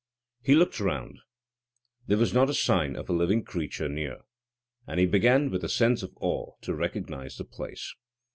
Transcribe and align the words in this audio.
He 0.41 0.55
looked 0.55 0.79
round. 0.79 1.19
There 2.07 2.17
was 2.17 2.33
not 2.33 2.49
a 2.49 2.55
sign 2.55 2.95
of 2.95 3.07
a 3.07 3.13
living 3.13 3.43
creature 3.43 3.87
near. 3.87 4.21
And 4.87 4.99
he 4.99 5.05
began 5.05 5.51
with 5.51 5.63
a 5.63 5.69
sense 5.69 6.01
of 6.01 6.17
awe 6.19 6.55
to 6.63 6.73
recognise 6.73 7.37
the 7.37 7.43
place. 7.45 7.93